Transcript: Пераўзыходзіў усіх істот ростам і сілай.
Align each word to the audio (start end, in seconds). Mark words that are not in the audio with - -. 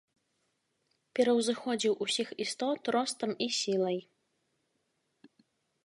Пераўзыходзіў 1.19 1.93
усіх 2.05 2.27
істот 2.47 2.81
ростам 2.97 3.31
і 3.47 3.49
сілай. 3.59 3.97